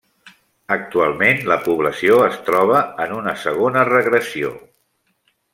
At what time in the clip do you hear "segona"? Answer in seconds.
3.45-3.87